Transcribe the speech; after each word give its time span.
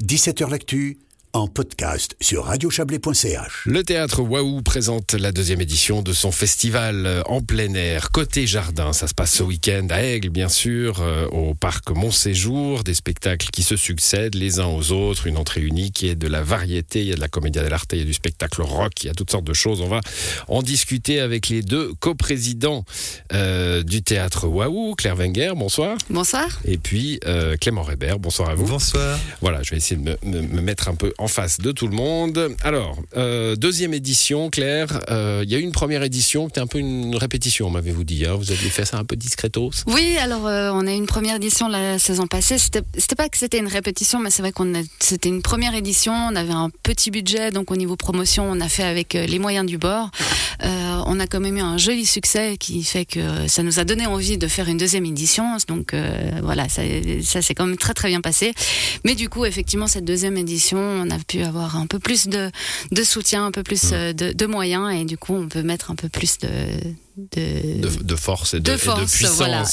17h 0.00 0.48
L'actu 0.48 0.98
en 1.38 1.46
podcast 1.46 2.16
sur 2.20 2.44
radiochablais.ch. 2.46 3.62
Le 3.66 3.84
théâtre 3.84 4.20
Waouh 4.22 4.60
présente 4.62 5.14
la 5.14 5.30
deuxième 5.30 5.60
édition 5.60 6.02
de 6.02 6.12
son 6.12 6.32
festival 6.32 7.06
euh, 7.06 7.22
en 7.26 7.40
plein 7.40 7.72
air, 7.74 8.10
côté 8.10 8.46
jardin. 8.46 8.92
Ça 8.92 9.06
se 9.06 9.14
passe 9.14 9.34
ce 9.34 9.42
week-end 9.44 9.86
à 9.90 10.02
Aigle, 10.02 10.30
bien 10.30 10.48
sûr, 10.48 11.00
euh, 11.00 11.26
au 11.28 11.54
parc 11.54 11.90
Montséjour. 11.90 12.82
Des 12.82 12.94
spectacles 12.94 13.48
qui 13.52 13.62
se 13.62 13.76
succèdent 13.76 14.34
les 14.34 14.58
uns 14.58 14.66
aux 14.66 14.90
autres, 14.90 15.26
une 15.28 15.36
entrée 15.36 15.60
unique. 15.62 16.02
Il 16.02 16.08
y 16.08 16.10
a 16.10 16.14
de 16.16 16.26
la 16.26 16.42
variété, 16.42 17.02
il 17.02 17.08
y 17.08 17.12
a 17.12 17.16
de 17.16 17.20
la 17.20 17.28
comédia 17.28 17.62
dell'arte, 17.62 17.92
il 17.92 18.00
y 18.00 18.02
a 18.02 18.04
du 18.04 18.14
spectacle 18.14 18.62
rock, 18.62 19.04
il 19.04 19.06
y 19.06 19.10
a 19.10 19.14
toutes 19.14 19.30
sortes 19.30 19.44
de 19.46 19.54
choses. 19.54 19.80
On 19.80 19.88
va 19.88 20.00
en 20.48 20.62
discuter 20.62 21.20
avec 21.20 21.48
les 21.48 21.62
deux 21.62 21.94
coprésidents 22.00 22.84
euh, 23.32 23.82
du 23.84 24.02
théâtre 24.02 24.48
Waouh, 24.48 24.94
Claire 24.96 25.14
Wenger, 25.16 25.52
bonsoir. 25.56 25.96
Bonsoir. 26.10 26.48
Et 26.64 26.78
puis 26.78 27.20
euh, 27.26 27.56
Clément 27.60 27.82
Rébert, 27.84 28.18
bonsoir 28.18 28.48
à 28.50 28.54
vous. 28.56 28.66
Bonsoir. 28.66 29.18
Voilà, 29.40 29.62
je 29.62 29.70
vais 29.70 29.76
essayer 29.76 30.00
de 30.00 30.02
me, 30.02 30.16
me- 30.24 30.42
me 30.48 30.60
mettre 30.60 30.88
un 30.88 30.94
peu 30.96 31.12
en 31.18 31.27
face 31.28 31.58
de 31.58 31.72
tout 31.72 31.86
le 31.88 31.94
monde. 31.94 32.54
Alors, 32.62 32.98
euh, 33.16 33.56
deuxième 33.56 33.94
édition, 33.94 34.50
Claire. 34.50 35.00
euh, 35.10 35.42
Il 35.44 35.50
y 35.50 35.54
a 35.54 35.58
eu 35.58 35.62
une 35.62 35.72
première 35.72 36.02
édition, 36.02 36.46
c'était 36.48 36.60
un 36.60 36.66
peu 36.66 36.78
une 36.78 37.14
répétition, 37.16 37.70
m'avez-vous 37.70 38.04
dit. 38.04 38.24
hein. 38.26 38.34
Vous 38.34 38.50
aviez 38.50 38.70
fait 38.70 38.84
ça 38.84 38.98
un 38.98 39.04
peu 39.04 39.16
discretos. 39.16 39.70
Oui, 39.86 40.16
alors 40.18 40.46
euh, 40.46 40.70
on 40.72 40.86
a 40.86 40.92
eu 40.92 40.96
une 40.96 41.06
première 41.06 41.36
édition 41.36 41.68
la 41.68 41.98
saison 41.98 42.26
passée. 42.26 42.58
C'était 42.58 42.82
pas 43.16 43.28
que 43.28 43.38
c'était 43.38 43.58
une 43.58 43.68
répétition, 43.68 44.18
mais 44.18 44.30
c'est 44.30 44.42
vrai 44.42 44.52
qu'on 44.52 44.72
c'était 45.00 45.28
une 45.28 45.42
première 45.42 45.74
édition. 45.74 46.12
On 46.12 46.36
avait 46.36 46.52
un 46.52 46.70
petit 46.82 47.10
budget, 47.10 47.50
donc 47.50 47.70
au 47.70 47.76
niveau 47.76 47.96
promotion, 47.96 48.48
on 48.50 48.60
a 48.60 48.68
fait 48.68 48.84
avec 48.84 49.14
les 49.14 49.38
moyens 49.38 49.66
du 49.66 49.78
bord. 49.78 50.10
On 50.60 51.20
a 51.20 51.26
quand 51.26 51.40
même 51.40 51.56
eu 51.56 51.60
un 51.60 51.78
joli 51.78 52.04
succès 52.06 52.56
qui 52.58 52.82
fait 52.84 53.04
que 53.04 53.46
ça 53.46 53.62
nous 53.62 53.78
a 53.78 53.84
donné 53.84 54.06
envie 54.06 54.36
de 54.38 54.46
faire 54.48 54.68
une 54.68 54.76
deuxième 54.78 55.04
édition. 55.06 55.56
Donc 55.68 55.94
voilà, 56.42 56.68
ça, 56.68 56.82
ça 57.22 57.42
s'est 57.42 57.54
quand 57.54 57.66
même 57.66 57.76
très 57.76 57.94
très 57.94 58.08
bien 58.08 58.20
passé. 58.20 58.52
Mais 59.04 59.14
du 59.14 59.28
coup, 59.28 59.44
effectivement, 59.44 59.86
cette 59.86 60.04
deuxième 60.04 60.36
édition, 60.36 60.78
on 60.78 61.10
a 61.10 61.17
pu 61.24 61.42
avoir 61.42 61.76
un 61.76 61.86
peu 61.86 61.98
plus 61.98 62.26
de, 62.28 62.50
de 62.92 63.02
soutien, 63.02 63.46
un 63.46 63.50
peu 63.52 63.62
plus 63.62 63.90
euh, 63.92 64.12
de, 64.12 64.32
de 64.32 64.46
moyens, 64.46 64.92
et 64.94 65.04
du 65.04 65.16
coup, 65.18 65.34
on 65.34 65.48
peut 65.48 65.62
mettre 65.62 65.90
un 65.90 65.94
peu 65.94 66.08
plus 66.08 66.38
de, 66.38 66.48
de, 67.36 67.80
De, 67.80 68.02
de 68.02 68.16
force 68.16 68.54
et 68.54 68.60
de, 68.60 68.72
et 68.72 68.78
force, 68.78 69.12
puissance 69.12 69.36
voilà, 69.36 69.64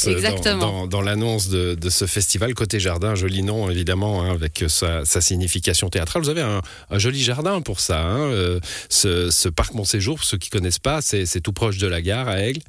dans, 0.43 0.57
dans- 0.57 0.87
dans 0.87 1.01
l'annonce 1.01 1.49
de, 1.49 1.77
ce 1.89 2.05
festival. 2.07 2.53
Côté 2.55 2.79
jardin, 2.79 3.15
joli 3.15 3.43
nom 3.43 3.69
évidemment, 3.69 4.23
hein, 4.23 4.31
avec 4.31 4.63
sa, 4.67 5.05
sa 5.05 5.21
signification 5.21 5.89
théâtrale. 5.89 6.23
Vous 6.23 6.29
avez 6.29 6.41
un, 6.41 6.61
un 6.89 6.97
joli 6.99 7.21
jardin 7.23 7.61
pour 7.61 7.79
ça. 7.79 8.01
hein, 8.01 8.19
euh, 8.31 8.59
ce, 8.89 9.29
ce 9.29 9.49
parc 9.49 9.73
Montséjour, 9.73 10.15
pour 10.17 10.25
ceux 10.25 10.37
qui 10.37 10.49
connaissent 10.49 10.79
pas, 10.79 11.01
c'est 11.01 11.41
tout 11.41 11.53
proche 11.53 11.77
de 11.77 11.87
la 11.87 12.01
gare 12.01 12.27
à 12.27 12.39
Aigle. 12.41 12.61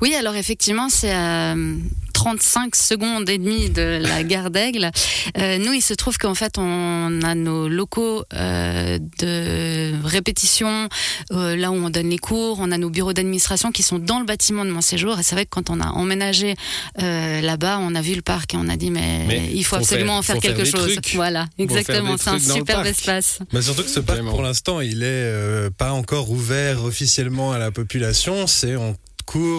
Oui, 0.00 0.14
alors 0.14 0.36
effectivement, 0.36 0.88
c'est 0.88 1.14
euh, 1.14 1.74
35 2.22 2.76
secondes 2.76 3.28
et 3.28 3.36
demie 3.36 3.68
de 3.68 3.98
la 4.00 4.22
gare 4.22 4.50
d'Aigle. 4.50 4.92
Euh, 5.38 5.58
nous, 5.58 5.72
il 5.72 5.80
se 5.82 5.92
trouve 5.92 6.18
qu'en 6.18 6.34
fait, 6.36 6.56
on 6.56 7.20
a 7.22 7.34
nos 7.34 7.66
locaux 7.68 8.22
euh, 8.34 8.98
de 9.18 9.92
répétition, 10.06 10.88
euh, 11.32 11.56
là 11.56 11.72
où 11.72 11.74
on 11.74 11.90
donne 11.90 12.08
les 12.10 12.18
cours, 12.18 12.58
on 12.60 12.70
a 12.70 12.78
nos 12.78 12.90
bureaux 12.90 13.12
d'administration 13.12 13.72
qui 13.72 13.82
sont 13.82 13.98
dans 13.98 14.20
le 14.20 14.24
bâtiment 14.24 14.64
de 14.64 14.70
mon 14.70 14.80
séjour. 14.82 15.18
Et 15.18 15.24
c'est 15.24 15.34
vrai 15.34 15.46
que 15.46 15.50
quand 15.50 15.68
on 15.68 15.80
a 15.80 15.88
emménagé 15.88 16.54
euh, 17.02 17.40
là-bas, 17.40 17.78
on 17.80 17.94
a 17.96 18.00
vu 18.00 18.14
le 18.14 18.22
parc 18.22 18.54
et 18.54 18.56
on 18.56 18.68
a 18.68 18.76
dit, 18.76 18.90
mais, 18.92 19.24
Mais 19.26 19.50
il 19.52 19.64
faut 19.64 19.70
faut 19.76 19.82
absolument 19.82 20.22
faire- 20.22 20.36
en 20.36 20.40
faire 20.40 20.50
quelque 20.54 20.64
chose. 20.64 20.92
trucs. 20.92 21.14
Voilà, 21.16 21.46
exactement. 21.58 22.16
C'est 22.18 22.30
un 22.30 22.38
superbe 22.38 22.86
espace. 22.86 23.40
Bah 23.52 23.62
surtout 23.62 23.82
que 23.82 23.90
ce 23.90 23.98
parc, 24.00 24.20
pour 24.22 24.42
l'instant, 24.42 24.80
il 24.80 25.02
est 25.02 25.06
euh, 25.06 25.70
pas 25.76 25.90
encore 25.90 26.30
ouvert 26.30 26.84
officiellement 26.84 27.50
à 27.52 27.58
la 27.58 27.72
population. 27.72 28.46
C'est 28.46 28.76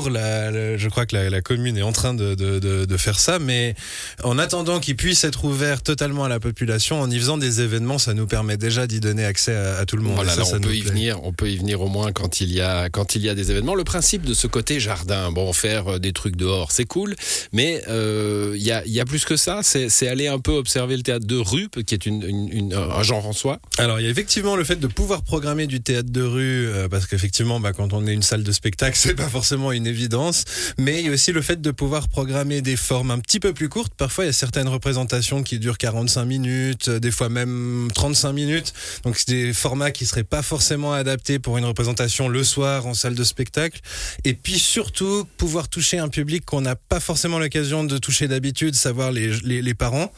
La, 0.09 0.51
la- 0.51 0.77
je 0.77 0.89
crois 0.89 1.05
que 1.05 1.15
la, 1.15 1.29
la 1.29 1.41
commune 1.41 1.77
est 1.77 1.81
en 1.83 1.91
train 1.91 2.13
de, 2.13 2.35
de, 2.35 2.59
de, 2.59 2.85
de 2.85 2.97
faire 2.97 3.19
ça, 3.19 3.39
mais 3.39 3.75
en 4.23 4.37
attendant 4.39 4.79
qu'il 4.79 4.95
puisse 4.95 5.23
être 5.23 5.45
ouvert 5.45 5.81
totalement 5.81 6.23
à 6.25 6.29
la 6.29 6.39
population, 6.39 6.99
en 7.01 7.09
y 7.09 7.17
faisant 7.17 7.37
des 7.37 7.61
événements, 7.61 7.97
ça 7.97 8.13
nous 8.13 8.27
permet 8.27 8.57
déjà 8.57 8.87
d'y 8.87 8.99
donner 8.99 9.25
accès 9.25 9.55
à, 9.55 9.77
à 9.77 9.85
tout 9.85 9.95
le 9.97 10.03
monde. 10.03 10.15
Voilà, 10.15 10.33
ça, 10.33 10.41
là, 10.41 10.47
on 10.53 10.59
peut 10.59 10.75
y 10.75 10.81
plaît. 10.81 10.89
venir, 10.91 11.23
on 11.23 11.33
peut 11.33 11.49
y 11.49 11.57
venir 11.57 11.81
au 11.81 11.87
moins 11.87 12.11
quand 12.11 12.41
il 12.41 12.51
y 12.51 12.61
a 12.61 12.89
quand 12.89 13.15
il 13.15 13.21
y 13.23 13.29
a 13.29 13.35
des 13.35 13.51
événements. 13.51 13.75
Le 13.75 13.83
principe 13.83 14.23
de 14.23 14.33
ce 14.33 14.47
côté 14.47 14.79
jardin, 14.79 15.31
bon, 15.31 15.51
faire 15.53 15.93
euh, 15.93 15.99
des 15.99 16.13
trucs 16.13 16.35
dehors, 16.35 16.71
c'est 16.71 16.85
cool, 16.85 17.15
mais 17.51 17.81
euh, 17.87 18.53
il 18.55 18.63
y 18.63 18.71
a 18.71 18.83
y 18.85 18.99
a 18.99 19.05
plus 19.05 19.25
que 19.25 19.35
ça. 19.37 19.59
C'est 19.63 19.89
c'est 19.89 20.07
aller 20.07 20.27
un 20.27 20.39
peu 20.39 20.51
observer 20.51 20.97
le 20.97 21.03
théâtre 21.03 21.25
de 21.25 21.37
rue, 21.37 21.69
qui 21.85 21.93
est 21.93 22.05
une, 22.05 22.23
une- 22.23 22.49
une- 22.51 22.73
un 22.73 23.03
genre 23.03 23.25
en 23.27 23.33
soi. 23.33 23.59
Alors, 23.77 23.99
il 23.99 24.03
y 24.03 24.07
a 24.07 24.09
effectivement 24.09 24.55
le 24.55 24.63
fait 24.63 24.75
de 24.77 24.87
pouvoir 24.87 25.21
programmer 25.23 25.67
du 25.67 25.81
théâtre 25.81 26.09
de 26.11 26.21
rue, 26.21 26.67
euh, 26.67 26.87
parce 26.89 27.05
qu'effectivement, 27.07 27.59
bah, 27.59 27.73
quand 27.73 27.93
on 27.93 28.05
est 28.07 28.13
une 28.13 28.21
salle 28.23 28.43
de 28.43 28.51
spectacle, 28.51 28.97
c'est 28.99 29.15
pas 29.15 29.27
forcément 29.29 29.52
une 29.53 29.87
évidence. 29.87 30.43
Mais 30.77 30.99
il 30.99 31.05
y 31.05 31.09
a 31.09 31.11
aussi 31.11 31.31
le 31.31 31.41
fait 31.41 31.61
de 31.61 31.71
pouvoir 31.71 32.07
programmer 32.07 32.61
des 32.61 32.75
formes 32.75 33.11
un 33.11 33.19
petit 33.19 33.39
peu 33.39 33.53
plus 33.53 33.69
courtes. 33.69 33.93
Parfois, 33.95 34.25
il 34.25 34.27
y 34.27 34.29
a 34.29 34.33
certaines 34.33 34.67
représentations 34.67 35.43
qui 35.43 35.59
durent 35.59 35.77
45 35.77 36.25
minutes, 36.25 36.87
euh, 36.87 36.99
des 36.99 37.11
fois 37.11 37.29
même 37.29 37.89
35 37.93 38.33
minutes. 38.33 38.73
Donc, 39.03 39.17
c'est 39.17 39.29
des 39.29 39.53
formats 39.53 39.91
qui 39.91 40.05
seraient 40.05 40.23
pas 40.23 40.41
forcément 40.41 40.93
adaptés 40.93 41.39
pour 41.39 41.57
une 41.57 41.65
représentation 41.65 42.27
le 42.27 42.43
soir 42.43 42.87
en 42.87 42.93
salle 42.93 43.15
de 43.15 43.23
spectacle. 43.23 43.79
Et 44.23 44.33
puis 44.33 44.59
surtout, 44.59 45.25
pouvoir 45.37 45.69
toucher 45.69 45.99
un 45.99 46.09
public 46.09 46.45
qu'on 46.45 46.61
n'a 46.61 46.75
pas 46.75 46.99
forcément 46.99 47.39
l'occasion 47.39 47.83
de 47.83 47.97
toucher 47.97 48.27
d'habitude, 48.27 48.75
savoir 48.75 49.11
les, 49.11 49.31
les, 49.43 49.61
les 49.61 49.73
parents 49.73 50.11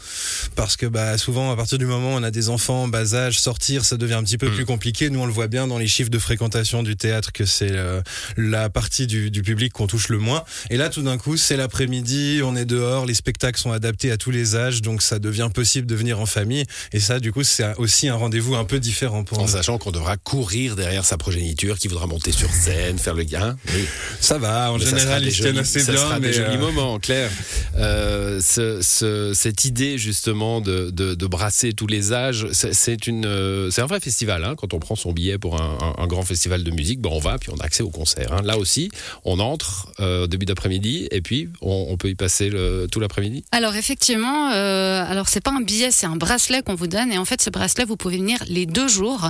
parce 0.56 0.78
que 0.78 0.86
bah, 0.86 1.18
souvent 1.18 1.52
à 1.52 1.56
partir 1.56 1.78
du 1.78 1.86
moment 1.86 2.14
où 2.14 2.18
on 2.18 2.24
a 2.24 2.32
des 2.32 2.50
enfants 2.50 2.84
en 2.84 2.88
bas 2.88 3.14
âge, 3.14 3.40
sortir 3.40 3.86
ça 3.86 3.98
devient 3.98 4.14
un 4.14 4.24
petit 4.24 4.38
peu 4.38 4.46
Mm. 4.50 4.56
plus 4.56 4.66
compliqué. 4.66 5.10
Nous 5.10 5.20
on 5.20 5.26
le 5.26 5.32
voit 5.32 5.48
bien 5.48 5.68
dans 5.68 5.78
les 5.78 5.88
chiffres 5.88 6.10
de 6.10 6.20
fréquentation 6.20 6.84
du 6.84 6.96
théâtre 6.96 7.32
que 7.32 7.46
c'est 7.46 7.72
euh, 7.72 8.02
la 8.38 8.70
partie 8.70 9.08
du, 9.08 9.25
du 9.32 9.42
public 9.42 9.74
qu'on 9.74 9.88
touche 9.88 10.10
le 10.10 10.18
moins. 10.18 10.44
Et 10.70 10.78
là 10.78 10.90
tout 10.90 11.02
d'un 11.02 11.18
coup 11.18 11.38
c'est 11.38 11.58
l'après-midi, 11.58 12.42
on 12.44 12.56
est 12.56 12.66
dehors, 12.66 13.06
les 13.06 13.14
spectacles 13.14 13.60
sont 13.60 13.72
adaptés 13.72 14.12
à 14.12 14.18
tous 14.18 14.32
les 14.32 14.56
âges, 14.56 14.82
donc 14.82 15.02
ça 15.02 15.20
devient 15.20 15.50
possible 15.54 15.88
de 15.88 15.96
venir 15.96 16.20
en 16.20 16.26
famille. 16.26 16.66
Et 16.94 17.00
ça 17.00 17.20
du 17.20 17.32
coup 17.32 17.44
c'est 17.44 17.76
aussi 17.78 18.08
un 18.08 18.16
rendez-vous 18.16 18.56
un 18.56 18.66
peu 18.66 18.80
différent 18.80 19.24
pour 19.24 19.40
En 19.40 19.44
nous. 19.44 19.48
sachant 19.48 19.78
qu'on 19.78 19.92
devra 19.92 20.18
courir 20.18 20.76
derrière 20.76 21.06
sa 21.06 21.18
progéniture, 21.18 21.78
qui 21.78 21.88
voudra 21.88 22.08
monter 22.08 22.32
sur 22.32 22.50
scène, 22.52 22.98
faire 22.98 23.14
le 23.14 23.24
gain. 23.24 23.58
Oui. 23.74 23.86
Ça 24.20 24.38
va, 24.38 24.72
en 24.72 24.78
Mais 24.78 24.86
général 24.86 25.24
des 25.24 25.30
ils 25.30 25.34
tiennent 25.34 25.48
jolis- 25.56 25.60
assez 25.60 25.80
ça 25.82 25.92
bien. 25.92 26.02
sera 26.02 26.20
des 26.20 26.28
mais, 26.28 26.34
jolis 26.34 26.56
euh, 26.56 26.60
moments, 26.60 27.00
Claire. 27.00 27.32
Euh, 27.78 28.40
ce- 28.42 28.82
ce- 28.82 29.34
cette 29.34 29.66
idée 29.66 29.98
justement 29.98 30.62
de, 30.62 30.90
de- 30.92 31.14
de 31.16 31.28
brasser 31.28 31.74
tous 31.74 31.88
les 31.88 32.14
âges, 32.14 32.48
c'est- 32.52 33.08
une, 33.08 33.26
euh, 33.26 33.70
c'est 33.72 33.82
un 33.82 33.86
vrai 33.86 34.00
festival. 34.00 34.44
hein. 34.44 34.56
Quand 34.58 34.74
on 34.74 34.80
prend 34.80 34.96
son 34.96 35.12
billet 35.12 35.38
pour 35.38 35.62
un, 35.62 35.78
un- 35.82 36.04
un 36.04 36.08
grand 36.08 36.24
festival 36.24 36.64
de 36.64 36.72
musique, 36.72 37.02
ben 37.02 37.10
on 37.12 37.20
va 37.20 37.38
puis 37.38 37.50
on 37.52 37.58
a 37.58 37.66
accès 37.66 37.84
au 37.84 37.90
concert. 37.90 38.32
hein. 38.34 38.42
Là 38.44 38.58
aussi, 38.58 38.90
on 39.24 39.40
entre 39.40 39.92
euh, 40.00 40.28
début 40.28 40.46
d'après-midi 40.46 41.08
et 41.12 41.22
puis 41.22 41.50
on, 41.62 41.96
peut 41.98 42.10
y 42.10 42.16
passer 42.16 42.52
tout 42.92 43.00
l'après-midi. 43.00 43.46
Alors 43.52 43.76
effectivement, 43.76 44.52
euh, 44.52 45.04
alors 45.08 45.28
c'est 45.28 45.42
pas 45.42 45.52
un 45.52 45.62
billet, 45.62 45.92
c'est 45.92 46.06
un 46.06 46.16
bracelet 46.16 46.62
qu'on 46.62 46.76
vous 46.76 46.88
donne 46.88 47.12
et 47.12 47.18
en 47.18 47.26
fait 47.26 47.42
ce 47.42 47.50
bracelet 47.50 47.86
vous 47.86 47.98
pouvez 47.98 48.18
venir 48.18 48.44
les 48.48 48.66
deux 48.66 48.88
jours. 48.88 49.30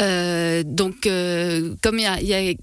Euh, 0.00 0.62
donc 0.64 1.08
comme 1.82 1.98
il 1.98 2.26
y 2.26 2.34
a 2.34 2.54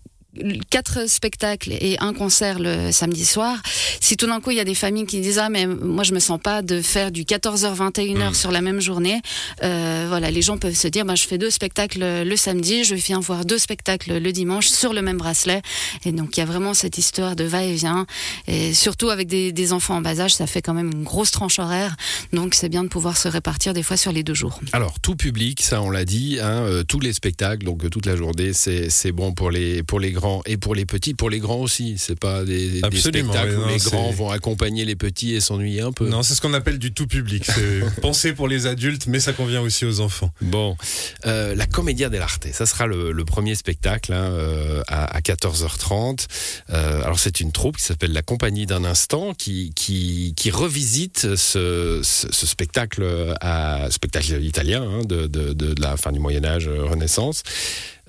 quatre 0.70 1.10
spectacles 1.10 1.72
et 1.72 1.98
un 2.00 2.14
concert 2.14 2.60
le 2.60 2.92
samedi 2.92 3.26
soir. 3.26 3.58
Si 4.00 4.18
tout 4.18 4.28
d'un 4.28 4.40
coup 4.40 4.52
il 4.52 4.58
y 4.58 4.60
a 4.60 4.66
des 4.66 4.76
familles 4.76 5.06
qui 5.06 5.22
disent 5.22 5.40
ah 5.40 5.50
mais 5.50 5.66
moi 5.68 6.04
je 6.04 6.14
me 6.14 6.20
sens 6.20 6.40
pas 6.42 6.62
de 6.62 6.82
faire 6.82 7.12
du 7.12 7.24
14h 7.24 7.76
21h 7.76 8.32
Mm. 8.32 8.34
sur 8.34 8.52
la 8.52 8.62
même 8.62 8.80
journée, 8.80 9.22
euh, 9.64 10.06
voilà 10.08 10.32
les 10.32 10.42
gens 10.42 10.58
peuvent 10.58 10.76
se 10.76 10.88
dire 10.88 11.06
bah 11.06 11.16
je 11.16 11.24
fais 11.24 11.38
deux 11.38 11.50
spectacles 11.50 12.00
le 12.24 12.36
samedi, 12.36 12.84
je 12.84 12.96
viens 12.96 13.20
voir 13.20 13.46
deux 13.46 13.58
spectacles 13.58 14.18
le 14.18 14.32
dimanche 14.32 14.68
sur 14.68 14.94
le 14.94 15.02
même 15.02 15.18
bracelet 15.18 15.62
et 16.06 16.12
donc 16.12 16.38
il 16.38 16.40
y 16.40 16.44
a 16.44 16.46
vraiment 16.46 16.74
cette 16.74 16.98
histoire 16.98 17.36
de 17.36 17.44
va-et-vient 17.44 18.06
et 18.48 18.74
surtout 18.74 19.10
avec 19.10 19.28
des, 19.28 19.52
des 19.52 19.74
enfants 19.74 19.98
en 19.98 20.02
bas 20.02 20.20
âge 20.20 20.34
ça 20.36 20.48
fait 20.48 20.62
quand 20.62 20.74
même 20.74 20.92
une 20.92 21.04
grosse 21.04 21.32
tranche 21.32 21.60
horaire 21.60 21.96
donc 22.34 22.56
c'est 22.56 22.70
bien 22.70 22.84
de 22.84 22.90
pouvoir 22.90 23.18
se 23.18 23.28
répartir 23.28 23.74
des 23.74 23.84
fois 23.84 23.98
sur 23.98 24.12
les 24.12 24.24
deux 24.24 24.34
jours. 24.34 24.60
Alors 24.74 25.00
tout 25.00 25.16
public, 25.16 25.62
ça 25.62 25.82
on 25.82 25.90
l'a 25.90 26.06
dit, 26.06 26.40
hein, 26.42 26.64
euh, 26.64 26.84
tous 26.84 27.00
les 27.00 27.14
spectacles, 27.14 27.66
donc 27.66 27.90
toute 27.90 28.06
la 28.06 28.16
journée, 28.16 28.52
c'est 28.54 29.12
bon 29.12 29.34
pour 29.34 29.52
les 29.52 29.84
pour 29.84 30.00
les 30.00 30.12
grands 30.12 30.25
et 30.46 30.58
pour 30.58 30.76
les 30.76 30.86
petits, 30.86 31.14
pour 31.14 31.30
les 31.30 31.40
grands 31.40 31.60
aussi. 31.60 31.96
C'est 31.98 32.20
pas 32.20 32.44
des, 32.44 32.70
des 32.70 32.84
Absolument, 32.84 33.34
spectacles 33.34 33.60
où 33.60 33.68
les 33.68 33.78
grands 33.78 34.12
vont 34.12 34.30
accompagner 34.30 34.86
les 34.86 34.96
petits 34.96 35.34
et 35.34 35.40
s'ennuyer 35.42 35.82
un 35.82 35.92
peu. 35.92 36.08
Non, 36.08 36.24
c'est 36.24 36.36
ce 36.36 36.42
qu'on 36.42 36.54
appelle 36.54 36.80
du 36.80 36.94
tout 36.94 37.08
public. 37.08 37.44
C'est 37.46 37.82
pensé 38.02 38.34
pour 38.34 38.48
les 38.48 38.68
adultes, 38.68 39.08
mais 39.08 39.20
ça 39.20 39.34
convient 39.34 39.62
aussi 39.62 39.86
aux 39.86 40.00
enfants. 40.00 40.32
Bon, 40.42 40.76
euh, 41.26 41.56
la 41.56 41.66
Commedia 41.66 42.10
dell'arte, 42.10 42.48
ça 42.52 42.66
sera 42.66 42.88
le, 42.88 43.12
le 43.12 43.26
premier 43.26 43.56
spectacle 43.56 44.14
hein, 44.14 44.26
euh, 44.32 44.82
à, 44.88 45.06
à 45.16 45.20
14h30. 45.22 46.26
Euh, 46.70 47.04
alors 47.04 47.20
c'est 47.20 47.40
une 47.40 47.52
troupe 47.52 47.78
qui 47.78 47.84
s'appelle 47.84 48.14
La 48.14 48.22
Compagnie 48.22 48.66
d'un 48.66 48.84
instant 48.84 49.34
qui, 49.34 49.72
qui, 49.76 50.34
qui 50.36 50.52
revisite 50.52 51.36
ce, 51.36 52.02
ce, 52.04 52.28
ce 52.32 52.48
spectacle, 52.48 53.34
à, 53.42 53.88
spectacle 53.92 54.44
italien 54.44 54.84
hein, 54.84 55.02
de, 55.06 55.28
de, 55.28 55.54
de 55.54 55.82
la 55.82 55.98
fin 55.98 56.12
du 56.12 56.20
Moyen 56.20 56.46
Âge, 56.46 56.68
Renaissance. 56.70 57.44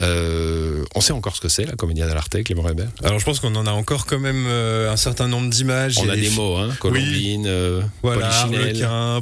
Euh, 0.02 0.84
on 0.94 1.00
sait 1.00 1.12
encore 1.14 1.34
ce 1.36 1.40
que 1.40 1.48
c'est 1.48 1.64
la 1.64 1.72
Commedia 1.72 1.86
comédia 1.86 2.06
dell'arte, 2.08 2.42
Clément 2.44 2.62
Rébert? 2.62 2.88
Alors 3.02 3.18
je 3.18 3.24
pense 3.24 3.40
qu'on 3.40 3.54
en 3.54 3.66
a 3.66 3.70
encore 3.70 4.04
quand 4.06 4.18
même 4.18 4.44
euh, 4.46 4.92
un 4.92 4.96
certain 4.96 5.28
nombre 5.28 5.48
d'images. 5.48 5.96
On 5.98 6.02
Il 6.04 6.08
y 6.08 6.10
a 6.10 6.16
des 6.16 6.30
mots, 6.30 6.56
hein, 6.56 6.74
Colombine, 6.80 7.46
euh, 7.46 7.80
Voilà, 8.02 8.28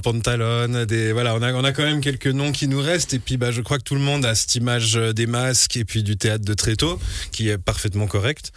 Pantalone, 0.03 0.85
des 0.85 1.13
voilà, 1.13 1.35
on 1.37 1.43
a 1.43 1.53
on 1.53 1.63
a 1.63 1.73
quand 1.73 1.85
même 1.85 2.01
quelques 2.01 2.27
noms 2.27 2.51
qui 2.53 2.67
nous 2.69 2.81
restent 2.81 3.15
et 3.15 3.19
puis 3.19 3.37
bah 3.37 3.51
je 3.53 3.61
crois 3.61 3.79
que 3.79 3.85
tout 3.85 3.95
le 3.95 4.01
monde 4.01 4.25
a 4.25 4.35
cette 4.35 4.55
image 4.57 4.97
euh, 4.97 5.13
des 5.13 5.27
masques 5.27 5.77
et 5.77 5.85
puis 5.85 6.03
du 6.03 6.17
théâtre 6.17 6.45
de 6.45 6.55
Tréteau 6.55 6.99
qui 7.31 7.49
est 7.51 7.59
parfaitement 7.59 8.07
correct. 8.07 8.51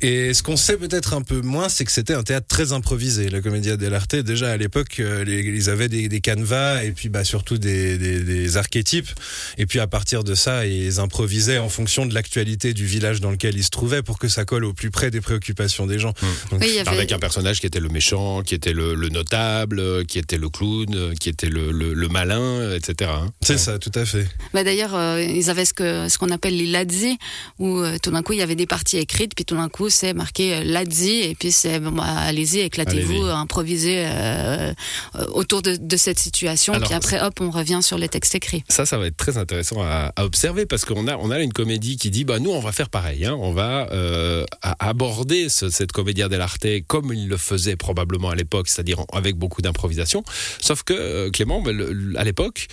Et 0.00 0.34
ce 0.34 0.42
qu'on 0.42 0.56
sait 0.56 0.76
peut-être 0.76 1.14
un 1.14 1.22
peu 1.22 1.40
moins, 1.40 1.68
c'est 1.68 1.84
que 1.84 1.92
c'était 1.92 2.14
un 2.14 2.22
théâtre 2.22 2.46
très 2.46 2.72
improvisé. 2.72 3.30
La 3.30 3.40
Commedia 3.40 3.76
dell'arte 3.76 4.16
déjà 4.16 4.50
à 4.50 4.56
l'époque, 4.56 4.98
les- 4.98 5.40
ils 5.40 5.70
avaient 5.70 5.88
des, 5.88 6.08
des 6.08 6.20
canevas 6.20 6.82
et 6.84 6.90
puis 6.92 7.08
bah 7.08 7.24
surtout 7.24 7.56
des, 7.58 7.96
des, 7.96 8.20
des 8.20 8.56
archétypes 8.56 9.08
et 9.56 9.66
puis 9.66 9.80
à 9.80 9.86
partir 9.86 10.24
de 10.24 10.34
ça, 10.34 10.66
ils 10.66 11.00
improvisaient 11.00 11.53
en 11.58 11.68
fonction 11.68 12.06
de 12.06 12.14
l'actualité 12.14 12.74
du 12.74 12.86
village 12.86 13.20
dans 13.20 13.30
lequel 13.30 13.56
ils 13.56 13.64
se 13.64 13.70
trouvaient 13.70 14.02
pour 14.02 14.18
que 14.18 14.28
ça 14.28 14.44
colle 14.44 14.64
au 14.64 14.72
plus 14.72 14.90
près 14.90 15.10
des 15.10 15.20
préoccupations 15.20 15.86
des 15.86 15.98
gens. 15.98 16.12
Donc, 16.50 16.60
Oui, 16.60 16.66
il 16.68 16.74
y 16.74 16.78
avait- 16.78 16.90
Avec 16.90 17.12
un 17.12 17.18
personnage 17.18 17.60
qui 17.60 17.66
était 17.66 17.80
le 17.80 17.88
méchant, 17.88 18.42
qui 18.42 18.54
était 18.54 18.72
le, 18.72 18.94
le 18.94 19.08
notable, 19.08 19.78
euh, 19.80 20.04
qui 20.04 20.18
était 20.18 20.38
le 20.38 20.48
clown, 20.48 20.86
euh, 20.94 21.14
qui 21.14 21.28
était 21.28 21.48
le, 21.48 21.70
le- 21.72 21.94
le 21.94 22.08
malin, 22.08 22.40
euh, 22.40 22.76
etc. 22.76 23.10
hein. 23.14 23.30
c'est 23.42 23.58
ça, 23.58 23.78
tout 23.78 23.92
à 23.94 24.04
fait. 24.04 24.26
Bah, 24.52 24.64
D'ailleurs, 24.64 24.94
euh, 24.94 25.22
ils 25.22 25.50
avaient 25.50 25.64
ce 25.64 25.74
que 25.74 26.08
ce 26.08 26.18
qu'on 26.18 26.30
appelle 26.30 26.56
les 26.56 26.66
lazzi, 26.66 27.18
où 27.58 27.78
euh, 27.78 27.96
tout 28.02 28.10
d'un 28.10 28.22
coup 28.22 28.32
il 28.32 28.38
y 28.38 28.42
avait 28.42 28.54
des 28.56 28.66
parties 28.66 28.98
écrites, 28.98 29.34
puis 29.34 29.44
tout 29.44 29.56
d'un 29.56 29.68
coup 29.68 29.90
c'est 29.90 30.14
marqué 30.14 30.64
lazzi, 30.64 31.20
et 31.22 31.34
puis 31.34 31.52
c'est 31.52 31.80
bon, 31.80 31.92
bah, 31.92 32.04
allez-y, 32.04 32.60
éclatez-vous, 32.60 33.24
improvisez 33.26 34.04
euh, 34.06 34.72
autour 35.32 35.62
de, 35.62 35.76
de 35.76 35.96
cette 35.96 36.18
situation, 36.18 36.72
Alors, 36.74 36.88
puis 36.88 36.96
après 36.96 37.20
hop, 37.22 37.34
on 37.40 37.50
revient 37.50 37.80
sur 37.82 37.98
les 37.98 38.08
textes 38.08 38.34
écrits. 38.34 38.64
Ça, 38.68 38.86
ça 38.86 38.98
va 38.98 39.06
être 39.06 39.16
très 39.16 39.36
intéressant 39.38 39.82
à, 39.82 40.12
à 40.16 40.24
observer 40.24 40.66
parce 40.66 40.84
qu'on 40.84 41.06
a, 41.08 41.16
on 41.16 41.30
a 41.30 41.38
une 41.44 41.52
comédie 41.52 41.96
qui 41.96 42.10
dit, 42.10 42.24
bah 42.24 42.38
nous, 42.40 42.50
on 42.50 42.60
va 42.60 42.72
faire 42.72 42.88
pareil. 42.90 43.24
hein. 43.24 43.36
on 43.38 43.52
va 43.52 43.88
euh, 43.92 44.44
aborder 44.80 45.48
ce- 45.48 45.70
cette 45.70 45.92
comédia 45.92 46.28
dell'arte 46.28 46.66
comme 46.86 47.12
il 47.12 47.28
le 47.28 47.36
faisait 47.36 47.76
probablement 47.76 48.30
à 48.30 48.34
l'époque, 48.34 48.68
c'est-à-dire 48.68 49.04
avec 49.12 49.36
beaucoup 49.36 49.62
d'improvisation. 49.62 50.22
Sauf 50.60 50.82
que 50.82 50.94
euh, 50.94 51.30
Clément, 51.30 51.60
bah, 51.62 51.70
à 52.16 52.24
l'époque. 52.24 52.66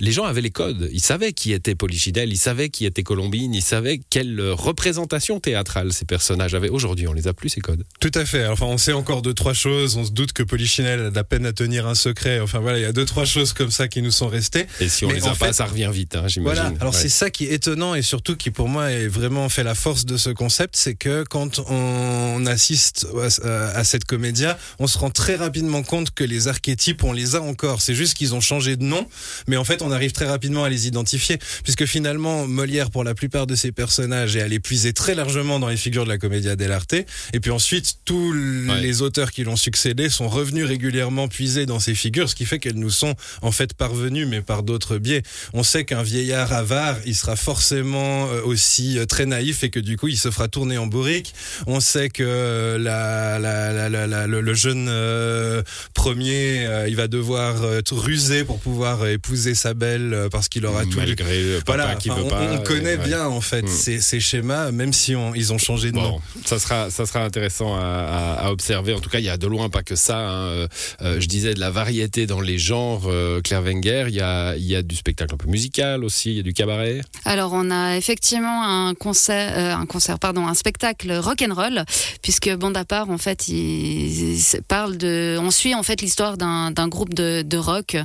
Les 0.00 0.10
gens 0.12 0.24
avaient 0.24 0.40
les 0.40 0.50
codes, 0.50 0.88
ils 0.92 1.00
savaient 1.00 1.32
qui 1.32 1.52
était 1.52 1.74
Polichinelle, 1.74 2.32
ils 2.32 2.36
savaient 2.38 2.68
qui 2.68 2.84
était 2.84 3.02
Colombine, 3.04 3.54
ils 3.54 3.62
savaient 3.62 4.00
quelle 4.10 4.40
représentation 4.50 5.38
théâtrale 5.40 5.92
ces 5.92 6.04
personnages 6.04 6.54
avaient. 6.54 6.68
Aujourd'hui, 6.68 7.06
on 7.06 7.12
les 7.12 7.28
a 7.28 7.32
plus 7.32 7.48
ces 7.48 7.60
codes. 7.60 7.84
Tout 8.00 8.10
à 8.14 8.24
fait. 8.24 8.46
Enfin, 8.46 8.66
on 8.66 8.76
sait 8.78 8.92
encore 8.92 9.22
deux 9.22 9.34
trois 9.34 9.54
choses. 9.54 9.96
On 9.96 10.04
se 10.04 10.10
doute 10.10 10.32
que 10.32 10.42
Polichinelle 10.42 11.00
a 11.00 11.10
de 11.10 11.14
la 11.14 11.22
peine 11.24 11.46
à 11.46 11.52
tenir 11.52 11.86
un 11.86 11.94
secret. 11.94 12.40
Enfin 12.40 12.58
voilà, 12.58 12.78
il 12.78 12.82
y 12.82 12.86
a 12.86 12.92
deux 12.92 13.04
trois 13.04 13.24
choses 13.24 13.52
comme 13.52 13.70
ça 13.70 13.86
qui 13.88 14.02
nous 14.02 14.10
sont 14.10 14.28
restées. 14.28 14.66
Et 14.80 14.88
si 14.88 15.04
on 15.04 15.08
Mais 15.08 15.14
les 15.14 15.22
a 15.26 15.30
en 15.30 15.36
pas, 15.36 15.46
fait- 15.46 15.52
ça 15.52 15.66
revient 15.66 15.90
vite, 15.92 16.16
hein, 16.16 16.26
j'imagine. 16.26 16.62
Voilà. 16.62 16.76
Alors 16.80 16.92
Ouais. 16.94 17.00
c'est 17.00 17.08
ça 17.08 17.30
qui 17.30 17.46
est 17.46 17.52
étonnant 17.52 17.94
et 17.94 18.02
surtout 18.02 18.36
qui 18.36 18.50
pour 18.50 18.68
moi 18.68 18.90
est 18.90 19.06
vraiment 19.08 19.48
fait 19.48 19.62
la 19.62 19.74
force 19.76 20.04
de 20.06 20.16
ce 20.16 20.30
concept, 20.30 20.74
c'est 20.76 20.94
que 20.96 21.22
quand 21.24 21.60
on 21.70 22.44
assiste 22.46 23.06
à, 23.40 23.84
cette 23.84 24.04
comédia, 24.04 24.58
on 24.78 24.86
se 24.86 24.98
rend 24.98 25.10
très 25.10 25.36
rapidement 25.36 25.82
compte 25.82 26.10
que 26.12 26.24
les 26.24 26.48
archétypes, 26.48 27.04
on 27.04 27.12
les 27.12 27.36
a 27.36 27.42
encore. 27.42 27.80
C'est 27.80 27.94
juste 27.94 28.14
qu'ils 28.14 28.34
ont 28.34 28.40
changé 28.40 28.76
de 28.76 28.82
nom, 28.82 29.06
mais 29.46 29.56
en 29.56 29.64
fait 29.64 29.82
on 29.82 29.90
arrive 29.94 30.12
très 30.12 30.26
rapidement 30.26 30.64
à 30.64 30.68
les 30.68 30.86
identifier, 30.86 31.38
puisque 31.62 31.86
finalement 31.86 32.46
Molière 32.46 32.90
pour 32.90 33.02
la 33.04 33.14
plupart 33.14 33.46
de 33.46 33.54
ses 33.54 33.72
personnages 33.72 34.36
est 34.36 34.42
allé 34.42 34.60
puiser 34.60 34.92
très 34.92 35.14
largement 35.14 35.58
dans 35.58 35.68
les 35.68 35.78
figures 35.78 36.04
de 36.04 36.10
la 36.10 36.18
comédia 36.18 36.56
dell'arte, 36.56 36.92
et 37.32 37.40
puis 37.40 37.50
ensuite 37.50 37.94
tous 38.04 38.34
Ouais. 38.34 38.80
les 38.80 39.00
auteurs 39.00 39.30
qui 39.30 39.44
l'ont 39.44 39.56
succédé 39.56 40.08
sont 40.10 40.28
revenus 40.28 40.66
régulièrement 40.66 41.28
puiser 41.28 41.64
dans 41.66 41.78
ces 41.78 41.94
figures, 41.94 42.28
ce 42.28 42.34
qui 42.34 42.44
fait 42.44 42.58
qu'elles 42.58 42.74
nous 42.78 42.90
sont 42.90 43.14
en 43.42 43.52
fait 43.52 43.74
parvenues, 43.74 44.26
mais 44.26 44.40
par 44.42 44.62
d'autres 44.64 44.98
biais. 44.98 45.22
On 45.52 45.62
sait 45.62 45.84
qu'un 45.84 46.02
vieillard 46.02 46.52
avare, 46.52 46.96
il 47.06 47.14
sera 47.14 47.36
forcément 47.36 48.26
euh, 48.28 48.42
aussi 48.42 48.98
euh, 48.98 49.06
très 49.06 49.26
naïf 49.26 49.62
et 49.64 49.70
que 49.70 49.78
du 49.80 49.96
coup, 49.96 50.08
il 50.08 50.18
se 50.18 50.30
fera 50.30 50.48
tourner 50.48 50.78
en 50.78 50.86
bourrique. 50.86 51.34
On 51.66 51.80
sait 51.80 52.08
que 52.08 52.22
euh, 52.26 52.78
la, 52.78 54.26
le, 54.26 54.54
jeune 54.54 54.86
euh, 54.88 55.62
premier, 55.94 56.66
euh, 56.66 56.88
il 56.88 56.96
va 56.96 57.06
devoir 57.08 57.62
euh, 57.62 57.80
ruser 57.92 58.44
pour 58.44 58.58
pouvoir 58.60 59.06
épouser 59.06 59.54
sa 59.54 59.73
euh, 59.82 60.28
parce 60.28 60.48
qu'il 60.48 60.64
aura 60.66 60.82
tout. 60.84 60.96
Malgré 60.98 61.42
le 61.42 61.58
papa 61.60 61.76
Voilà, 61.76 61.94
qui 61.96 62.08
veut 62.08 62.22
on, 62.24 62.28
pas. 62.28 62.40
on 62.52 62.58
connaît 62.62 62.96
ouais. 62.96 63.04
bien 63.06 63.26
en 63.26 63.40
fait 63.40 63.62
Mm. 63.62 63.68
ces, 63.68 64.00
ces 64.00 64.20
schémas, 64.20 64.70
même 64.70 64.92
si 64.92 65.14
on, 65.16 65.34
ils 65.34 65.52
ont 65.52 65.58
changé 65.58 65.90
de 65.92 65.96
nom. 65.96 66.20
Ça 66.44 66.58
sera, 66.58 66.90
ça 66.90 67.06
sera 67.06 67.24
intéressant 67.24 67.74
à, 67.76 67.80
à- 67.80 68.46
à 68.46 68.50
observer. 68.52 68.94
En 68.94 69.00
tout 69.00 69.10
cas, 69.10 69.18
il 69.18 69.24
y 69.24 69.28
a 69.30 69.36
de 69.36 69.46
loin 69.46 69.68
pas 69.70 69.82
que 69.82 69.96
ça. 69.96 70.18
hein. 70.18 70.44
Euh, 70.46 70.68
euh, 71.02 71.20
je 71.20 71.26
disais 71.26 71.54
de 71.54 71.60
la 71.60 71.70
variété 71.70 72.26
dans 72.26 72.40
les 72.40 72.58
genres. 72.58 73.02
euh, 73.06 73.40
Claire 73.40 73.62
Wenger, 73.62 74.04
il 74.08 74.14
y 74.14 74.20
a, 74.20 74.54
il 74.56 74.64
y 74.64 74.76
a 74.76 74.82
du 74.82 74.94
spectacle 74.96 75.34
un 75.34 75.38
peu 75.38 75.48
musical 75.48 76.04
aussi, 76.04 76.30
il 76.30 76.36
y 76.36 76.40
a 76.40 76.42
du 76.42 76.52
cabaret. 76.52 77.00
Alors 77.24 77.52
on 77.54 77.70
a 77.70 77.96
effectivement 77.96 78.62
un 78.64 78.94
concert, 78.94 79.52
euh, 79.56 79.74
un 79.74 79.86
concert, 79.86 80.18
pardon, 80.18 80.46
un 80.46 80.54
spectacle 80.54 81.12
rock 81.12 81.42
and 81.42 81.54
roll, 81.54 81.84
puisque 82.22 82.50
Bande 82.54 82.76
à 82.76 82.84
part 82.84 83.10
en 83.10 83.18
fait, 83.18 83.48
il, 83.48 84.34
il 84.36 84.42
parle 84.68 84.96
de, 84.96 85.38
on 85.40 85.50
suit 85.50 85.74
en 85.74 85.82
fait 85.82 86.00
l'histoire 86.02 86.36
d'un 86.36 86.70
d'un 86.70 86.88
groupe 86.88 87.14
de, 87.14 87.42
de 87.42 87.56
rock, 87.56 87.96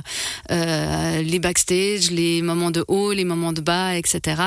euh, 0.50 1.22
les 1.22 1.38
backstage, 1.60 2.10
les 2.10 2.42
moments 2.42 2.70
de 2.70 2.84
haut, 2.88 3.12
les 3.12 3.24
moments 3.24 3.52
de 3.52 3.60
bas, 3.60 3.96
etc. 3.96 4.42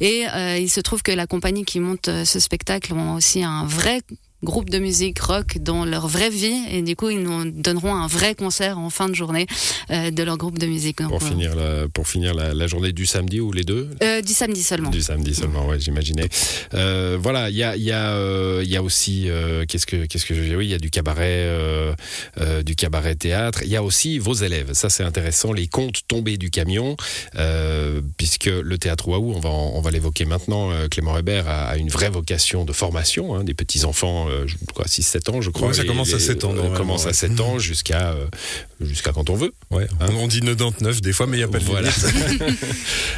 Et 0.00 0.26
euh, 0.34 0.58
il 0.58 0.68
se 0.68 0.80
trouve 0.80 1.02
que 1.02 1.12
la 1.12 1.26
compagnie 1.26 1.64
qui 1.64 1.80
monte 1.80 2.08
euh, 2.08 2.24
ce 2.24 2.40
spectacle 2.40 2.92
ont 2.92 3.14
aussi 3.14 3.42
un 3.42 3.64
vrai 3.64 4.00
groupe 4.46 4.70
de 4.70 4.78
musique 4.78 5.18
rock 5.18 5.58
dans 5.58 5.84
leur 5.84 6.06
vraie 6.08 6.30
vie 6.30 6.58
et 6.70 6.80
du 6.80 6.94
coup 6.96 7.10
ils 7.10 7.20
nous 7.20 7.50
donneront 7.50 7.94
un 7.94 8.06
vrai 8.06 8.34
concert 8.34 8.78
en 8.78 8.90
fin 8.90 9.08
de 9.08 9.14
journée 9.14 9.46
euh, 9.90 10.10
de 10.10 10.22
leur 10.22 10.38
groupe 10.38 10.58
de 10.58 10.66
musique. 10.66 11.00
Donc, 11.02 11.10
Pour 11.10 11.22
finir, 11.22 11.54
la, 11.54 11.88
pour 11.92 12.06
finir 12.08 12.32
la, 12.32 12.54
la 12.54 12.66
journée 12.66 12.92
du 12.92 13.06
samedi 13.06 13.40
ou 13.40 13.52
les 13.52 13.64
deux? 13.64 13.90
Euh, 14.02 14.22
du 14.22 14.32
samedi 14.32 14.62
seulement. 14.62 14.90
Du 14.90 15.02
samedi 15.02 15.34
seulement, 15.34 15.66
ouais, 15.66 15.78
j'imaginais. 15.80 16.28
Euh, 16.74 17.18
voilà, 17.20 17.50
il 17.50 17.56
y 17.56 17.64
a, 17.64 17.76
y, 17.76 17.90
a, 17.92 18.62
y 18.62 18.76
a 18.76 18.82
aussi, 18.82 19.28
qu'est-ce 19.68 19.86
que, 19.86 20.06
qu'est-ce 20.06 20.24
que 20.24 20.34
je 20.34 20.54
oui, 20.54 20.66
il 20.66 20.70
y 20.70 20.74
a 20.74 20.78
du 20.78 20.90
cabaret, 20.90 21.50
du 22.64 22.76
cabaret 22.76 23.16
théâtre. 23.16 23.60
Il 23.64 23.68
y 23.68 23.76
a 23.76 23.82
aussi 23.82 24.18
vos 24.18 24.32
élèves. 24.34 24.72
Ça, 24.72 24.88
c'est 24.88 25.02
intéressant. 25.02 25.52
Les 25.52 25.66
contes 25.66 26.00
tombés 26.08 26.38
du 26.38 26.50
camion, 26.50 26.96
puisque 28.16 28.46
le 28.46 28.78
théâtre 28.78 29.08
Waouh, 29.08 29.34
on 29.34 29.40
va, 29.40 29.50
on 29.50 29.80
va 29.80 29.90
l'évoquer 29.90 30.24
maintenant. 30.24 30.70
Clément 30.90 31.18
Hébert 31.18 31.48
a, 31.48 31.64
a 31.66 31.76
une 31.76 31.88
vraie 31.88 32.10
vocation 32.10 32.64
de 32.64 32.72
formation, 32.72 33.34
hein, 33.34 33.44
des 33.44 33.54
petits 33.54 33.84
enfants, 33.84 34.28
6-7 34.86 35.30
ans, 35.30 35.40
je 35.40 35.50
crois. 35.50 35.72
Ça 35.72 35.84
commence 35.84 36.10
à 36.10 36.16
les- 36.18 36.22
7 36.22 36.44
ans, 36.44 36.54
commence 36.76 37.04
à 37.04 37.08
ouais. 37.08 37.12
7 37.12 37.40
ans 37.40 37.58
jusqu'à, 37.58 38.10
euh, 38.12 38.26
jusqu'à 38.80 39.12
quand 39.12 39.30
on 39.30 39.34
veut. 39.36 39.52
Ouais, 39.70 39.86
Hein 40.00 40.08
on 40.18 40.26
dit 40.28 40.40
99 40.40 41.00
des 41.00 41.12
fois, 41.12 41.26
mais 41.26 41.36
il 41.36 41.40
n'y 41.40 41.44
a 41.44 41.48
pas 41.48 41.58
de 41.58 41.64
Voilà. 41.64 41.90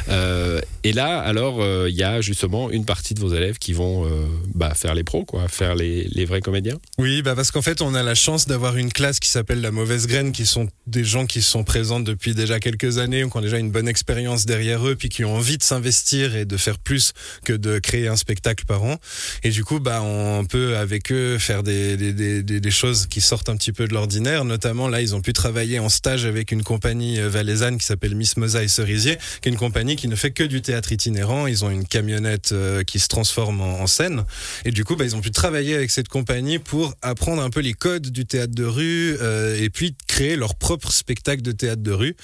Euh, 0.09 0.59
et 0.83 0.93
là, 0.93 1.19
alors, 1.19 1.61
euh, 1.61 1.87
il 1.89 1.95
y 1.95 2.03
a 2.03 2.21
justement 2.21 2.71
une 2.71 2.85
partie 2.85 3.13
de 3.13 3.19
vos 3.19 3.33
élèves 3.33 3.57
qui 3.59 3.73
vont 3.73 4.05
euh, 4.05 4.25
bah, 4.55 4.73
faire 4.73 4.95
les 4.95 5.03
pros, 5.03 5.23
quoi, 5.25 5.47
faire 5.47 5.75
les, 5.75 6.05
les 6.05 6.25
vrais 6.25 6.41
comédiens. 6.41 6.77
Oui, 6.97 7.21
bah 7.21 7.35
parce 7.35 7.51
qu'en 7.51 7.61
fait, 7.61 7.81
on 7.81 7.93
a 7.93 8.01
la 8.01 8.15
chance 8.15 8.47
d'avoir 8.47 8.77
une 8.77 8.91
classe 8.91 9.19
qui 9.19 9.29
s'appelle 9.29 9.61
la 9.61 9.71
mauvaise 9.71 10.07
graine, 10.07 10.31
qui 10.31 10.45
sont 10.45 10.67
des 10.87 11.03
gens 11.03 11.25
qui 11.25 11.41
sont 11.41 11.63
présents 11.63 11.99
depuis 11.99 12.33
déjà 12.33 12.59
quelques 12.59 12.97
années, 12.97 13.23
qui 13.29 13.37
ont 13.37 13.41
déjà 13.41 13.59
une 13.59 13.71
bonne 13.71 13.87
expérience 13.87 14.45
derrière 14.45 14.87
eux, 14.87 14.95
puis 14.95 15.09
qui 15.09 15.23
ont 15.25 15.35
envie 15.35 15.57
de 15.57 15.63
s'investir 15.63 16.35
et 16.35 16.45
de 16.45 16.57
faire 16.57 16.79
plus 16.79 17.13
que 17.45 17.53
de 17.53 17.77
créer 17.79 18.07
un 18.07 18.15
spectacle 18.15 18.65
par 18.65 18.83
an. 18.83 18.97
Et 19.43 19.49
du 19.51 19.63
coup, 19.63 19.79
bah, 19.79 20.01
on 20.01 20.45
peut 20.45 20.77
avec 20.77 21.11
eux 21.11 21.37
faire 21.37 21.61
des, 21.61 21.97
des, 21.97 22.13
des- 22.13 22.59
des 22.59 22.71
choses 22.71 23.05
qui 23.07 23.21
sortent 23.21 23.49
un 23.49 23.55
petit 23.57 23.73
peu 23.73 23.87
de 23.87 23.93
l'ordinaire. 23.93 24.43
Notamment, 24.45 24.87
là, 24.87 25.01
ils 25.01 25.13
ont 25.13 25.21
pu 25.21 25.33
travailler 25.33 25.48
en 25.79 25.89
stage 25.89 26.25
avec 26.25 26.51
une 26.51 26.63
compagnie 26.63 27.19
euh, 27.19 27.27
valaisanne 27.27 27.77
qui 27.77 27.85
s'appelle 27.85 28.15
Miss 28.15 28.37
Mosa 28.37 28.63
et 28.63 28.67
Cerisier, 28.67 29.17
qui 29.41 29.49
est 29.49 29.51
une 29.51 29.57
compagnie 29.57 29.95
qui 29.95 30.07
ne 30.07 30.15
fait 30.15 30.31
que 30.31 30.43
du 30.43 30.61
théâtre 30.61 30.91
itinérant. 30.91 31.47
Ils 31.47 31.65
ont 31.65 31.69
une 31.69 31.85
camionnette 31.85 32.51
euh, 32.51 32.83
qui 32.83 32.99
se 32.99 33.07
transforme 33.07 33.61
en, 33.61 33.87
scène. 33.87 34.23
Et 34.65 34.71
du 34.71 34.83
coup, 34.83 34.95
bah, 34.95 35.05
ils 35.05 35.15
ont 35.15 35.21
pu 35.21 35.31
travailler 35.31 35.73
avec 35.73 35.89
cette 35.89 36.07
compagnie 36.07 36.59
pour 36.59 36.93
apprendre 37.01 37.41
un 37.41 37.49
peu 37.49 37.61
les 37.61 37.73
codes 37.73 38.09
du 38.09 38.25
théâtre 38.25 38.53
de 38.53 38.63
rue 38.63 39.17
euh, 39.21 39.59
et 39.59 39.69
puis 39.69 39.95
créer 40.07 40.35
leur 40.35 40.53
propre 40.55 40.91
spectacle 40.91 41.41
de 41.41 41.51
théâtre 41.51 41.81
de 41.81 41.91
rue 41.91 42.15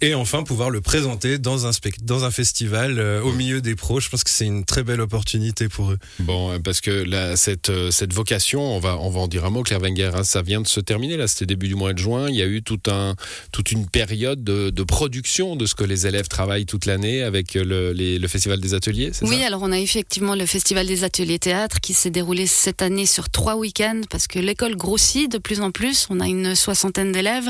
et 0.00 0.14
enfin 0.14 0.44
pouvoir 0.44 0.70
le 0.70 0.80
présenter 0.80 1.38
dans 1.38 1.66
un, 1.66 1.72
dans 2.02 2.24
un 2.24 2.30
festival 2.30 3.00
au 3.00 3.32
milieu 3.32 3.60
des 3.60 3.74
pros. 3.74 4.00
Je 4.00 4.08
pense 4.08 4.22
que 4.22 4.30
c'est 4.30 4.46
une 4.46 4.64
très 4.64 4.84
belle 4.84 5.00
opportunité 5.00 5.68
pour 5.68 5.90
eux. 5.90 5.98
Bon, 6.20 6.60
parce 6.60 6.80
que 6.80 6.90
là, 6.90 7.36
cette, 7.36 7.72
cette 7.90 8.12
vocation, 8.12 8.62
on 8.62 8.78
va, 8.78 8.96
on 8.98 9.10
va 9.10 9.20
en 9.20 9.28
dire 9.28 9.44
un 9.44 9.50
mot, 9.50 9.62
Claire 9.62 9.80
Wenger, 9.80 10.12
hein, 10.14 10.24
ça 10.24 10.42
vient 10.42 10.60
de 10.60 10.68
se 10.68 10.80
terminer, 10.80 11.16
là, 11.16 11.26
c'était 11.26 11.46
début 11.46 11.68
du 11.68 11.74
mois 11.74 11.92
de 11.92 11.98
juin, 11.98 12.28
il 12.28 12.36
y 12.36 12.42
a 12.42 12.46
eu 12.46 12.62
tout 12.68 12.90
un, 12.90 13.14
toute 13.50 13.72
une 13.72 13.86
période 13.88 14.44
de, 14.44 14.68
de 14.68 14.82
production 14.82 15.56
de 15.56 15.64
ce 15.64 15.74
que 15.74 15.84
les 15.84 16.06
élèves 16.06 16.28
travaillent 16.28 16.66
toute 16.66 16.84
l'année 16.84 17.22
avec 17.22 17.56
euh, 17.56 17.64
le, 17.64 17.92
les- 17.92 18.18
le 18.18 18.28
Festival 18.28 18.60
des 18.60 18.74
Ateliers, 18.74 19.10
c'est 19.14 19.26
Oui, 19.26 19.40
ça? 19.40 19.46
alors 19.46 19.62
on 19.62 19.72
a 19.72 19.78
effectivement 19.78 20.34
le 20.34 20.44
Festival 20.44 20.86
des 20.86 21.02
ateliers 21.02 21.38
théâtre 21.38 21.80
qui 21.80 21.94
s'est 21.94 22.10
déroulé 22.10 22.46
cette 22.46 22.82
année 22.82 23.06
sur 23.06 23.30
trois 23.30 23.56
week-ends 23.56 24.02
parce 24.10 24.26
que 24.26 24.38
l'école 24.38 24.76
grossit 24.76 25.30
de 25.32 25.38
plus 25.38 25.60
en 25.60 25.70
plus. 25.70 26.06
On 26.10 26.20
a 26.20 26.26
une 26.26 26.54
soixantaine 26.54 27.10
d'élèves 27.12 27.48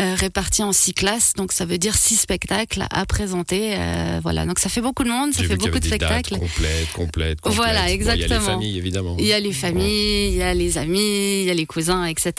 euh, 0.00 0.14
répartis 0.16 0.62
en 0.64 0.72
six 0.72 0.92
classes, 0.94 1.34
donc 1.36 1.52
ça 1.52 1.64
veut 1.64 1.78
dire 1.78 1.94
six 1.96 2.16
spectacles 2.16 2.84
à 2.90 3.06
présenter. 3.06 3.74
euh, 3.76 4.18
voilà, 4.22 4.44
donc 4.44 4.58
ça 4.58 4.68
fait 4.68 4.80
beaucoup 4.80 5.04
de 5.04 5.10
monde, 5.10 5.32
ça 5.32 5.44
fait 5.44 5.56
beaucoup 5.56 5.78
de 5.78 5.84
spectacles. 5.86 6.34
complètes, 6.38 6.92
complètes, 6.94 7.40
complètes. 7.40 7.56
Voilà, 7.56 7.82
Bon, 7.82 7.86
il 7.86 7.90
y 7.90 8.08
a 8.08 8.16
les 8.16 8.22
exactement. 8.22 8.40
familles, 8.46 8.78
évidemment. 8.78 9.16
Il 9.20 9.26
y 9.26 9.32
a 9.32 9.38
les 9.40 9.52
familles, 9.52 10.28
il 10.30 10.34
y 10.36 10.42
a 10.42 10.52
les 10.54 10.78
amis, 10.78 11.42
il 11.42 11.46
y 11.46 11.50
a 11.50 11.54
les 11.54 11.66
cousins, 11.66 12.04
etc. 12.06 12.32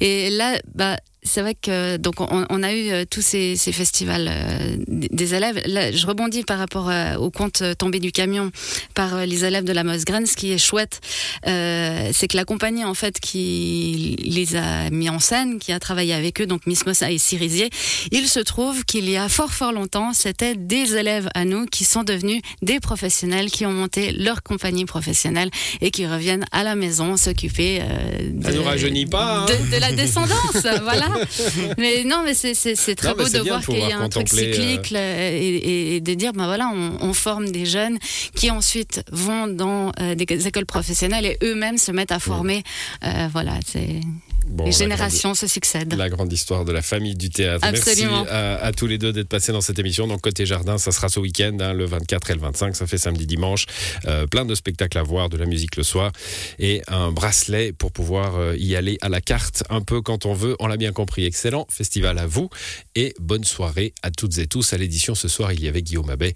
Et 0.00 0.28
là, 0.30 0.58
bah, 0.74 0.98
c'est 1.26 1.40
vrai 1.40 1.54
que 1.54 1.96
donc 1.96 2.20
on, 2.20 2.46
on 2.48 2.62
a 2.62 2.72
eu 2.72 2.90
euh, 2.90 3.04
tous 3.08 3.22
ces, 3.22 3.56
ces 3.56 3.72
festivals 3.72 4.28
euh, 4.30 4.76
des 4.88 5.34
élèves. 5.34 5.60
Là, 5.66 5.92
je 5.92 6.06
rebondis 6.06 6.44
par 6.44 6.58
rapport 6.58 6.88
euh, 6.88 7.16
au 7.16 7.30
conte 7.30 7.62
tombé 7.78 7.98
du 8.00 8.12
camion 8.12 8.50
par 8.94 9.26
les 9.26 9.44
élèves 9.44 9.64
de 9.64 9.72
la 9.72 9.84
Mosgraine. 9.84 10.26
Ce 10.26 10.36
qui 10.36 10.52
est 10.52 10.58
chouette, 10.58 11.00
euh, 11.46 12.10
c'est 12.12 12.28
que 12.28 12.36
la 12.36 12.44
compagnie 12.44 12.84
en 12.84 12.94
fait 12.94 13.20
qui 13.20 14.16
les 14.24 14.56
a 14.56 14.90
mis 14.90 15.10
en 15.10 15.18
scène, 15.18 15.58
qui 15.58 15.72
a 15.72 15.78
travaillé 15.80 16.14
avec 16.14 16.40
eux, 16.40 16.46
donc 16.46 16.66
Miss 16.66 16.86
Mossa 16.86 17.10
et 17.10 17.18
Cerisier, 17.18 17.70
il 18.12 18.28
se 18.28 18.40
trouve 18.40 18.84
qu'il 18.84 19.08
y 19.08 19.16
a 19.16 19.28
fort 19.28 19.52
fort 19.52 19.72
longtemps, 19.72 20.12
c'était 20.12 20.54
des 20.54 20.96
élèves 20.96 21.28
à 21.34 21.44
nous 21.44 21.66
qui 21.66 21.84
sont 21.84 22.02
devenus 22.02 22.40
des 22.62 22.80
professionnels, 22.80 23.50
qui 23.50 23.66
ont 23.66 23.72
monté 23.72 24.12
leur 24.12 24.42
compagnie 24.42 24.84
professionnelle 24.84 25.50
et 25.80 25.90
qui 25.90 26.06
reviennent 26.06 26.44
à 26.52 26.62
la 26.62 26.74
maison 26.74 27.16
s'occuper 27.16 27.80
euh, 27.82 28.42
Ça 28.42 28.52
nous 28.52 28.62
rajeunit 28.62 29.06
pas, 29.06 29.38
hein. 29.40 29.46
de, 29.46 29.74
de 29.76 29.80
la 29.80 29.92
descendance, 29.92 30.56
voilà. 30.82 31.08
Mais 31.78 32.04
non, 32.04 32.22
mais 32.24 32.34
c'est 32.34 32.94
très 32.94 33.08
Non, 33.08 33.14
beau 33.16 33.28
de 33.28 33.38
voir 33.38 33.64
qu'il 33.64 33.78
y 33.78 33.92
a 33.92 33.98
un 33.98 34.08
truc 34.08 34.32
euh, 34.32 34.36
cyclique 34.36 34.92
et, 34.92 36.00
de 36.00 36.14
dire, 36.14 36.32
ben 36.32 36.46
voilà, 36.46 36.70
on, 36.72 36.98
on 37.00 37.12
forme 37.12 37.50
des 37.50 37.66
jeunes 37.66 37.98
qui 38.34 38.50
ensuite 38.50 39.02
vont 39.10 39.46
dans 39.46 39.92
euh, 40.00 40.14
des 40.14 40.46
écoles 40.46 40.66
professionnelles 40.66 41.26
et 41.26 41.38
eux-mêmes 41.42 41.78
se 41.78 41.92
mettent 41.92 42.12
à 42.12 42.18
former. 42.18 42.62
Euh, 43.04 43.28
voilà, 43.32 43.54
c'est 43.66 44.00
Bon, 44.46 44.64
les 44.64 44.72
générations 44.72 45.34
se 45.34 45.46
succèdent. 45.46 45.94
La 45.94 46.08
grande 46.08 46.32
histoire 46.32 46.64
de 46.64 46.72
la 46.72 46.82
famille 46.82 47.14
du 47.16 47.30
théâtre. 47.30 47.66
Absolument. 47.66 48.24
Merci 48.24 48.34
à, 48.34 48.56
à 48.64 48.72
tous 48.72 48.86
les 48.86 48.98
deux 48.98 49.12
d'être 49.12 49.28
passés 49.28 49.52
dans 49.52 49.60
cette 49.60 49.78
émission. 49.78 50.06
Donc 50.06 50.20
côté 50.20 50.46
jardin, 50.46 50.78
ça 50.78 50.92
sera 50.92 51.08
ce 51.08 51.20
week-end, 51.20 51.56
hein, 51.60 51.72
le 51.72 51.84
24 51.84 52.30
et 52.30 52.34
le 52.34 52.40
25, 52.40 52.76
ça 52.76 52.86
fait 52.86 52.98
samedi 52.98 53.26
dimanche. 53.26 53.66
Euh, 54.06 54.26
plein 54.26 54.44
de 54.44 54.54
spectacles 54.54 54.98
à 54.98 55.02
voir, 55.02 55.28
de 55.28 55.36
la 55.36 55.46
musique 55.46 55.76
le 55.76 55.82
soir 55.82 56.12
et 56.58 56.82
un 56.88 57.12
bracelet 57.12 57.72
pour 57.72 57.92
pouvoir 57.92 58.36
euh, 58.36 58.56
y 58.56 58.76
aller 58.76 58.98
à 59.00 59.08
la 59.08 59.20
carte 59.20 59.64
un 59.70 59.80
peu 59.80 60.00
quand 60.00 60.26
on 60.26 60.34
veut. 60.34 60.56
On 60.60 60.66
l'a 60.66 60.76
bien 60.76 60.92
compris. 60.92 61.24
Excellent 61.24 61.66
festival 61.70 62.18
à 62.18 62.26
vous 62.26 62.48
et 62.94 63.14
bonne 63.20 63.44
soirée 63.44 63.92
à 64.02 64.10
toutes 64.10 64.38
et 64.38 64.46
tous. 64.46 64.72
À 64.72 64.78
l'édition 64.78 65.14
ce 65.14 65.28
soir, 65.28 65.52
il 65.52 65.62
y 65.62 65.68
avait 65.68 65.82
Guillaume 65.82 66.10
Abbé 66.10 66.34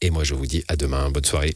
et 0.00 0.10
moi 0.10 0.24
je 0.24 0.34
vous 0.34 0.46
dis 0.46 0.64
à 0.68 0.76
demain. 0.76 1.10
Bonne 1.10 1.24
soirée. 1.24 1.54